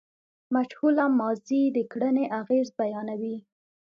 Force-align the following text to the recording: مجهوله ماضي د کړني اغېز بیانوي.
مجهوله 0.55 1.05
ماضي 1.19 1.61
د 1.75 1.77
کړني 1.91 2.25
اغېز 2.39 2.67
بیانوي. 2.79 3.37